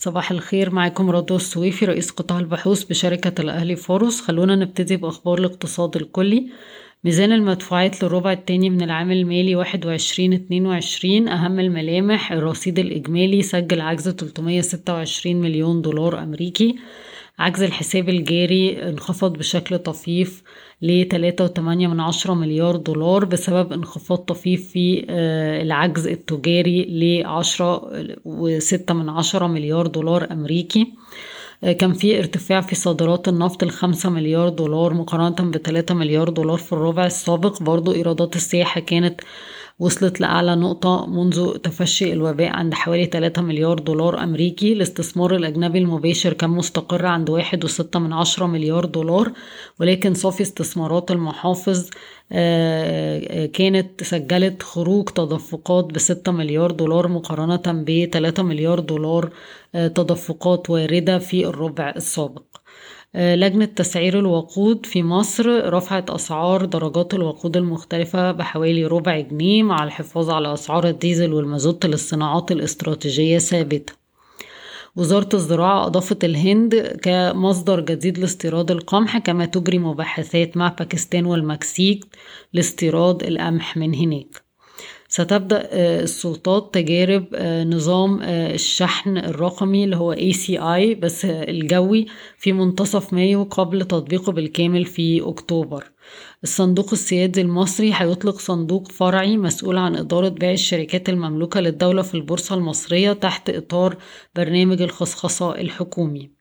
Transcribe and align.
صباح 0.00 0.30
الخير 0.30 0.70
معاكم 0.70 1.10
رضوى 1.10 1.36
السويفي 1.36 1.84
رئيس 1.84 2.10
قطاع 2.10 2.38
البحوث 2.38 2.84
بشركة 2.84 3.42
الأهلي 3.42 3.76
فاروس. 3.76 4.20
خلونا 4.20 4.56
نبتدي 4.56 4.96
بأخبار 4.96 5.38
الاقتصاد 5.38 5.96
الكلي. 5.96 6.46
ميزان 7.04 7.32
المدفوعات 7.32 8.02
للربع 8.02 8.32
التاني 8.32 8.70
من 8.70 8.82
العام 8.82 9.10
المالي 9.10 9.56
واحد 9.56 9.86
وعشرين 9.86 10.32
اتنين 10.32 10.66
وعشرين 10.66 11.28
أهم 11.28 11.60
الملامح 11.60 12.32
الرصيد 12.32 12.78
الإجمالي 12.78 13.42
سجل 13.42 13.80
عجز 13.80 14.08
تلتمية 14.08 14.60
ستة 14.60 14.92
وعشرين 14.92 15.40
مليون 15.40 15.82
دولار 15.82 16.22
أمريكي. 16.22 16.76
عجز 17.38 17.62
الحساب 17.62 18.08
الجاري 18.08 18.88
انخفض 18.88 19.32
بشكل 19.32 19.78
طفيف 19.78 20.42
من 21.86 22.00
عشرة 22.00 22.34
مليار 22.34 22.76
دولار 22.76 23.24
بسبب 23.24 23.72
انخفاض 23.72 24.18
طفيف 24.18 24.70
في 24.70 25.06
آه، 25.10 25.62
العجز 25.62 26.06
التجاري 26.06 26.84
من 28.94 29.08
عشرة 29.08 29.46
مليار 29.46 29.86
دولار 29.86 30.32
أمريكي. 30.32 30.86
آه، 31.64 31.72
كان 31.72 31.92
في 31.92 32.18
ارتفاع 32.18 32.60
في 32.60 32.74
صادرات 32.74 33.28
النفط 33.28 33.62
الخمسة 33.62 34.10
مليار 34.10 34.48
دولار 34.48 34.94
مقارنة 34.94 35.50
بتلاتة 35.50 35.94
مليار 35.94 36.28
دولار 36.28 36.58
في 36.58 36.72
الربع 36.72 37.06
السابق. 37.06 37.62
برضو 37.62 37.92
إيرادات 37.92 38.36
السياحة 38.36 38.80
كانت 38.80 39.20
وصلت 39.80 40.20
لأعلى 40.20 40.54
نقطة 40.56 41.06
منذ 41.06 41.56
تفشي 41.56 42.12
الوباء 42.12 42.48
عند 42.48 42.74
حوالي 42.74 43.04
3 43.06 43.42
مليار 43.42 43.78
دولار 43.78 44.22
أمريكي. 44.22 44.72
الاستثمار 44.72 45.36
الأجنبي 45.36 45.78
المباشر 45.78 46.32
كان 46.32 46.50
مستقر 46.50 47.06
عند 47.06 47.30
واحد 47.30 47.64
وستة 47.64 47.98
من 47.98 48.12
عشرة 48.12 48.46
مليار 48.46 48.84
دولار 48.84 49.32
ولكن 49.80 50.14
صافي 50.14 50.42
استثمارات 50.42 51.10
المحافظ 51.10 51.90
آه، 52.32 53.46
كانت 53.46 54.02
سجلت 54.02 54.62
خروج 54.62 55.08
تدفقات 55.08 55.84
بستة 55.84 56.32
مليار 56.32 56.70
دولار 56.70 57.08
مقارنة 57.08 57.62
بتلاتة 57.66 58.42
مليار 58.42 58.80
دولار 58.80 59.30
آه، 59.74 59.88
تدفقات 59.88 60.70
واردة 60.70 61.18
في 61.18 61.46
الربع 61.46 61.90
السابق. 61.96 62.42
آه، 62.56 62.57
لجنة 63.14 63.64
تسعير 63.64 64.18
الوقود 64.18 64.86
في 64.86 65.02
مصر 65.02 65.72
رفعت 65.72 66.10
أسعار 66.10 66.64
درجات 66.64 67.14
الوقود 67.14 67.56
المختلفة 67.56 68.32
بحوالي 68.32 68.84
ربع 68.86 69.20
جنيه 69.20 69.62
مع 69.62 69.84
الحفاظ 69.84 70.30
على 70.30 70.52
أسعار 70.52 70.88
الديزل 70.88 71.32
والمازوت 71.32 71.86
للصناعات 71.86 72.52
الاستراتيجية 72.52 73.38
ثابتة. 73.38 73.92
وزارة 74.96 75.28
الزراعة 75.34 75.86
أضافت 75.86 76.24
الهند 76.24 76.98
كمصدر 77.02 77.80
جديد 77.80 78.18
لاستيراد 78.18 78.70
القمح 78.70 79.18
كما 79.18 79.46
تجري 79.46 79.78
مباحثات 79.78 80.56
مع 80.56 80.68
باكستان 80.68 81.26
والمكسيك 81.26 82.04
لاستيراد 82.52 83.22
القمح 83.22 83.76
من 83.76 83.94
هناك. 83.94 84.47
ستبدأ 85.18 85.68
آه، 85.72 86.00
السلطات 86.02 86.74
تجارب 86.74 87.26
آه، 87.34 87.64
نظام 87.64 88.22
آه، 88.22 88.54
الشحن 88.54 89.18
الرقمي 89.18 89.84
اللي 89.84 89.96
هو 89.96 90.14
ACI 90.14 90.98
بس 90.98 91.24
الجوي 91.24 92.06
في 92.38 92.52
منتصف 92.52 93.12
مايو 93.12 93.42
قبل 93.44 93.84
تطبيقه 93.84 94.32
بالكامل 94.32 94.84
في 94.84 95.22
أكتوبر. 95.28 95.84
الصندوق 96.42 96.88
السيادي 96.92 97.40
المصري 97.40 97.92
هيطلق 97.94 98.38
صندوق 98.38 98.92
فرعي 98.92 99.36
مسؤول 99.36 99.76
عن 99.78 99.96
إدارة 99.96 100.28
بيع 100.28 100.52
الشركات 100.52 101.08
المملوكة 101.08 101.60
للدولة 101.60 102.02
في 102.02 102.14
البورصة 102.14 102.54
المصرية 102.54 103.12
تحت 103.12 103.50
إطار 103.50 103.96
برنامج 104.36 104.82
الخصخصة 104.82 105.54
الحكومي. 105.54 106.37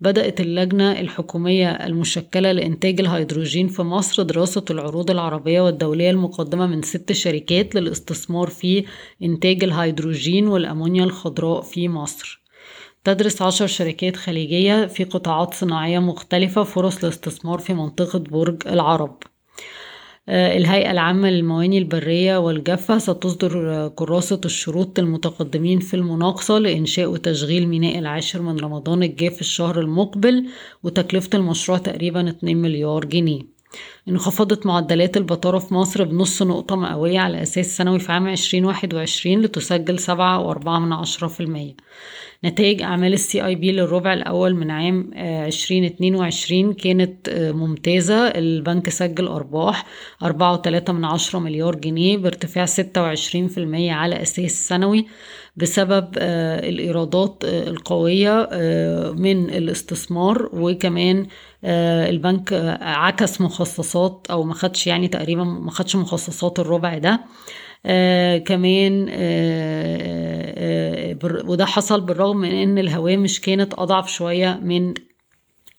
بدأت 0.00 0.40
اللجنة 0.40 1.00
الحكومية 1.00 1.70
المشكلة 1.70 2.52
لإنتاج 2.52 3.00
الهيدروجين 3.00 3.68
في 3.68 3.82
مصر 3.82 4.22
دراسة 4.22 4.64
العروض 4.70 5.10
العربية 5.10 5.60
والدولية 5.60 6.10
المقدمة 6.10 6.66
من 6.66 6.82
ست 6.82 7.12
شركات 7.12 7.74
للاستثمار 7.74 8.46
في 8.46 8.84
إنتاج 9.22 9.64
الهيدروجين 9.64 10.48
والأمونيا 10.48 11.04
الخضراء 11.04 11.60
في 11.62 11.88
مصر. 11.88 12.44
تدرس 13.04 13.42
عشر 13.42 13.66
شركات 13.66 14.16
خليجية 14.16 14.86
في 14.86 15.04
قطاعات 15.04 15.54
صناعية 15.54 15.98
مختلفة 15.98 16.62
فرص 16.62 17.04
الاستثمار 17.04 17.58
في 17.58 17.74
منطقة 17.74 18.18
برج 18.18 18.68
العرب. 18.68 19.18
الهيئة 20.28 20.90
العامة 20.90 21.30
للمواني 21.30 21.78
البرية 21.78 22.36
والجافة 22.36 22.98
ستصدر 22.98 23.88
كراسة 23.88 24.40
الشروط 24.44 25.00
للمتقدمين 25.00 25.80
في 25.80 25.94
المناقصة 25.94 26.58
لإنشاء 26.58 27.06
وتشغيل 27.10 27.68
ميناء 27.68 27.98
العاشر 27.98 28.42
من 28.42 28.60
رمضان 28.60 29.02
الجاف 29.02 29.40
الشهر 29.40 29.80
المقبل 29.80 30.46
وتكلفة 30.82 31.30
المشروع 31.34 31.78
تقريبا 31.78 32.28
2 32.28 32.56
مليار 32.56 33.04
جنيه. 33.04 33.54
انخفضت 34.08 34.66
معدلات 34.66 35.16
البطالة 35.16 35.58
في 35.58 35.74
مصر 35.74 36.04
بنص 36.04 36.42
نقطة 36.42 36.76
مئوية 36.76 37.20
على 37.20 37.42
أساس 37.42 37.76
سنوي 37.76 37.98
في 37.98 38.12
عام 38.12 38.28
2021 38.28 39.42
لتسجل 39.42 39.98
سبعة 39.98 40.40
وأربعة 40.40 40.78
من 40.78 40.92
عشرة 40.92 41.26
في 41.26 41.40
المية. 41.40 41.74
نتائج 42.44 42.82
أعمال 42.82 43.12
السي 43.12 43.46
اي 43.46 43.54
بي 43.54 43.72
للربع 43.72 44.12
الأول 44.12 44.54
من 44.54 44.70
عام 44.70 45.10
2022 45.14 46.68
آه، 46.68 46.72
كانت 46.72 47.28
آه، 47.28 47.52
ممتازة. 47.52 48.28
البنك 48.28 48.88
سجل 48.88 49.26
أرباح 49.26 49.86
أربعة 50.22 50.52
وتلاتة 50.52 50.92
من 50.92 51.04
عشرة 51.04 51.38
مليار 51.38 51.74
جنيه 51.74 52.16
بارتفاع 52.16 52.66
ستة 52.66 53.02
وعشرين 53.02 53.48
في 53.48 53.58
المية 53.58 53.92
على 53.92 54.22
أساس 54.22 54.68
سنوي 54.68 55.06
بسبب 55.56 56.08
آه، 56.18 56.68
الإيرادات 56.68 57.44
القوية 57.44 58.48
من 59.16 59.50
الاستثمار 59.50 60.48
وكمان 60.52 61.26
البنك 61.64 62.52
عكس 62.82 63.40
مخصصات 63.40 64.26
أو 64.30 64.42
ما 64.44 64.54
خدش 64.54 64.86
يعني 64.86 65.08
تقريبا 65.08 65.44
ما 65.44 65.70
خدش 65.70 65.96
مخصصات 65.96 66.58
الربع 66.58 66.98
ده. 66.98 67.20
آه 67.86 68.38
كمان 68.38 69.06
آه 69.10 70.54
آه 70.56 71.16
وده 71.44 71.64
حصل 71.66 72.00
بالرغم 72.00 72.36
من 72.36 72.50
إن 72.50 72.78
الهوامش 72.78 73.40
كانت 73.40 73.74
أضعف 73.74 74.08
شوية 74.10 74.60
من 74.62 74.94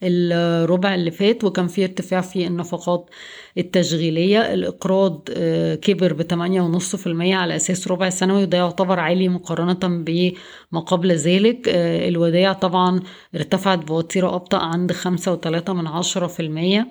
الربع 0.03 0.95
اللي 0.95 1.11
فات 1.11 1.43
وكان 1.43 1.67
في 1.67 1.83
ارتفاع 1.83 2.21
في 2.21 2.47
النفقات 2.47 3.09
التشغيلية. 3.57 4.53
الإقراض 4.53 5.29
آه، 5.37 5.75
كبر 5.75 6.13
ب 6.13 6.21
8.5% 6.21 7.35
على 7.35 7.55
أساس 7.55 7.87
ربع 7.87 8.09
سنوي 8.09 8.43
وده 8.43 8.57
يعتبر 8.57 8.99
عالي 8.99 9.29
مقارنة 9.29 10.03
بما 10.03 10.79
قبل 10.79 11.11
ذلك. 11.11 11.69
آه، 11.69 12.09
الودائع 12.09 12.53
طبعا 12.53 13.01
ارتفعت 13.35 13.79
بوتيرة 13.79 14.35
أبطأ 14.35 14.57
عند 14.57 14.91
5.3% 14.91 16.85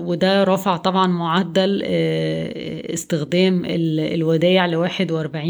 وده 0.00 0.44
رفع 0.44 0.76
طبعا 0.76 1.06
معدل 1.06 1.82
آه 1.84 2.94
استخدام 2.94 3.62
الودائع 3.64 4.66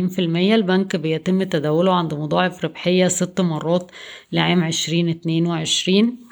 في 0.08 0.18
المية. 0.18 0.54
البنك 0.54 0.96
بيتم 0.96 1.42
تداوله 1.42 1.94
عند 1.94 2.14
مضاعف 2.14 2.64
ربحية 2.64 3.08
ست 3.08 3.40
مرات 3.40 3.90
لعام 4.32 4.64
عشرين 4.64 5.08
اتنين 5.08 5.46
وعشرين. 5.46 6.06
آه 6.06 6.23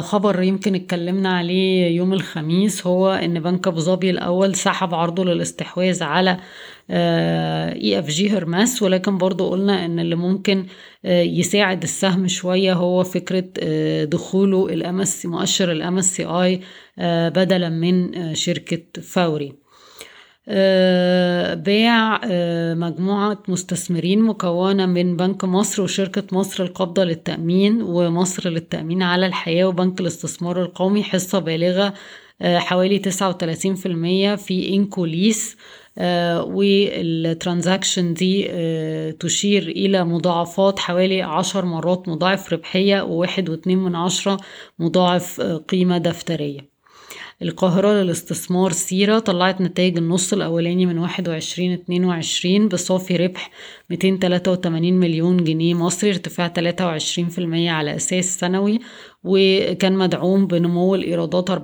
خبر 0.00 0.42
يمكن 0.42 0.74
اتكلمنا 0.74 1.36
عليه 1.36 1.96
يوم 1.96 2.12
الخميس 2.12 2.86
هو 2.86 3.10
إن 3.12 3.40
بنك 3.40 3.66
أبو 3.66 3.80
ظبي 3.80 4.10
الأول 4.10 4.54
سحب 4.54 4.94
عرضه 4.94 5.24
للاستحواذ 5.24 6.02
على 6.02 6.40
EFG 6.90 8.30
Hermes 8.30 8.82
ولكن 8.82 9.18
برضو 9.18 9.50
قلنا 9.50 9.84
إن 9.84 9.98
اللي 10.00 10.16
ممكن 10.16 10.66
آه 11.04 11.22
يساعد 11.22 11.82
السهم 11.82 12.28
شوية 12.28 12.72
هو 12.72 13.04
فكرة 13.04 13.44
آه 13.58 14.04
دخوله 14.04 14.66
ال 14.66 14.86
MS 14.86 15.26
مؤشر 15.26 15.72
ال 15.72 16.16
MSCI 16.16 16.60
آه 16.98 17.28
بدلا 17.28 17.68
من 17.68 18.14
آه 18.14 18.32
شركة 18.34 19.02
فوري. 19.02 19.46
آه، 19.48 19.65
باع 21.54 22.20
آه، 22.24 22.74
مجموعة 22.74 23.38
مستثمرين 23.48 24.22
مكونة 24.22 24.86
من 24.86 25.16
بنك 25.16 25.44
مصر 25.44 25.82
وشركة 25.82 26.22
مصر 26.36 26.62
القابضة 26.64 27.04
للتأمين 27.04 27.82
ومصر 27.82 28.48
للتأمين 28.48 29.02
على 29.02 29.26
الحياة 29.26 29.64
وبنك 29.64 30.00
الاستثمار 30.00 30.62
القومي 30.62 31.02
حصة 31.02 31.38
بالغة 31.38 31.94
آه، 32.42 32.58
حوالي 32.58 32.98
تسعة 32.98 33.28
وتلاتين 33.28 33.74
في 33.74 33.86
المية 33.86 34.34
في 34.34 34.74
إنكوليس. 34.74 35.56
وال 36.46 36.72
transaction 36.72 38.14
دي 38.14 38.42
تشير 39.12 39.62
إلى 39.62 40.04
مضاعفات 40.04 40.78
حوالي 40.78 41.22
عشر 41.22 41.64
مرات 41.64 42.08
مضاعف 42.08 42.52
ربحية 42.52 43.02
وواحد 43.02 43.48
واتنين 43.50 43.78
من 43.78 43.94
عشرة 43.96 44.36
مضاعف 44.78 45.40
قيمة 45.40 45.98
دفترية. 45.98 46.75
القاهرة 47.42 47.92
للاستثمار 47.92 48.72
سيرة 48.72 49.18
طلعت 49.18 49.60
نتائج 49.60 49.96
النص 49.98 50.32
الأولاني 50.32 50.86
من 50.86 50.98
واحد 50.98 51.28
وعشرين 51.28 51.72
اتنين 51.72 52.04
وعشرين 52.04 52.68
بصافي 52.68 53.16
ربح 53.16 53.50
ميتين 53.90 54.18
تلاتة 54.18 54.52
وتمانين 54.52 55.00
مليون 55.00 55.44
جنيه 55.44 55.74
مصري 55.74 56.10
ارتفاع 56.10 56.48
تلاتة 56.48 56.86
وعشرين 56.86 57.28
في 57.28 57.38
المية 57.38 57.70
على 57.70 57.96
أساس 57.96 58.40
سنوي 58.40 58.78
وكان 59.24 59.96
مدعوم 59.96 60.46
بنمو 60.46 60.94
الإيرادات 60.94 61.50
24% 61.50 61.56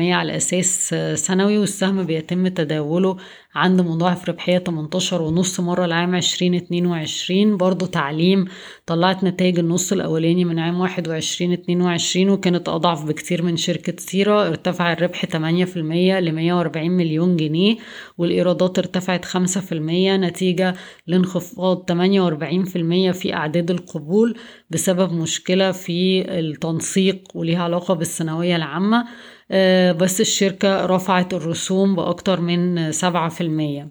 على 0.00 0.36
أساس 0.36 0.94
سنوي 1.14 1.58
والسهم 1.58 2.04
بيتم 2.04 2.48
تداوله 2.48 3.16
عند 3.54 3.80
مضاعف 3.80 4.28
ربحية 4.28 4.58
18 4.58 5.22
ونص 5.22 5.60
مرة 5.60 5.86
لعام 5.86 6.14
2022 6.14 7.56
برضو 7.56 7.86
تعليم 7.86 8.44
طلعت 8.86 9.24
نتائج 9.24 9.58
النص 9.58 9.92
الأولاني 9.92 10.44
من 10.44 10.58
عام 10.58 10.80
21 10.80 11.52
22 11.52 12.30
وكانت 12.30 12.68
أضعف 12.68 13.04
بكتير 13.04 13.42
من 13.42 13.56
شركة 13.56 13.94
سيرة 13.98 14.46
ارتفع 14.46 14.92
الربح 14.92 15.26
8% 15.26 15.36
ل 15.36 16.32
140 16.32 16.90
مليون 16.90 17.36
جنيه 17.36 17.76
والإيرادات 18.18 18.78
ارتفعت 18.78 19.24
5% 19.24 19.72
نتيجة 19.72 20.74
لانخفاض 21.06 21.29
انخفاض 21.36 21.90
48% 21.90 23.12
في 23.12 23.34
أعداد 23.34 23.70
القبول 23.70 24.38
بسبب 24.70 25.12
مشكلة 25.12 25.72
في 25.72 26.24
التنسيق 26.38 27.22
وليها 27.34 27.62
علاقة 27.62 27.94
بالثانوية 27.94 28.56
العامة 28.56 29.04
آه، 29.50 29.92
بس 29.92 30.20
الشركة 30.20 30.86
رفعت 30.86 31.34
الرسوم 31.34 31.96
بأكتر 31.96 32.40
من 32.40 32.92
7% 32.92 33.00
آه، 33.02 33.88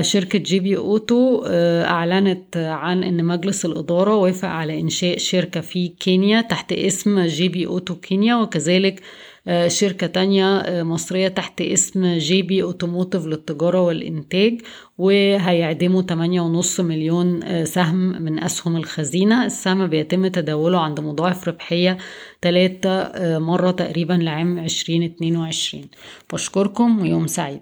شركة 0.00 0.38
جي 0.38 0.60
بي 0.60 0.76
أوتو 0.76 1.44
آه، 1.46 1.84
أعلنت 1.84 2.56
عن 2.56 3.04
أن 3.04 3.24
مجلس 3.24 3.64
الإدارة 3.64 4.16
وافق 4.16 4.48
على 4.48 4.80
إنشاء 4.80 5.18
شركة 5.18 5.60
في 5.60 5.88
كينيا 5.88 6.40
تحت 6.40 6.72
اسم 6.72 7.20
جي 7.20 7.48
بي 7.48 7.66
أوتو 7.66 7.94
كينيا 7.94 8.34
وكذلك 8.34 9.00
آه، 9.48 9.68
شركة 9.68 10.06
تانية 10.06 10.62
مصرية 10.82 11.28
تحت 11.28 11.60
اسم 11.60 12.18
جي 12.18 12.42
بي 12.42 12.62
أوتوموتيف 12.62 13.26
للتجارة 13.26 13.80
والإنتاج 13.80 14.60
وهيعدموا 14.98 16.02
8.5 16.02 16.80
مليون 16.80 17.40
سهم 17.64 18.22
من 18.22 18.44
أسهم 18.44 18.76
الخزينة. 18.76 19.44
السهم 19.44 19.86
بيتم 19.86 20.26
تداوله 20.26 20.80
عند 20.80 21.00
مضاعف 21.00 21.48
ربحية 21.48 21.98
3 22.42 23.38
مرة 23.38 23.70
تقريبا 23.70 24.12
لعام 24.12 24.58
2022 24.58 25.84
بشكركم 26.32 27.00
ويوم 27.00 27.26
سعيد. 27.26 27.60